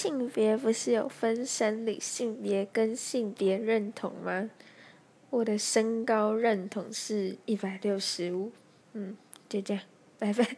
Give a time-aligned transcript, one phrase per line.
[0.00, 4.48] 性别不是有分生理性别跟性别认同吗？
[5.28, 8.52] 我的身高认同是一百六十五。
[8.92, 9.16] 嗯
[9.48, 9.82] 就这样
[10.16, 10.56] 拜拜。